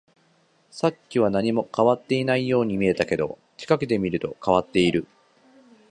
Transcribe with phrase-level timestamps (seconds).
[0.71, 5.05] さっきは何も変わっていないように見えたけど、近くで見ると変わっている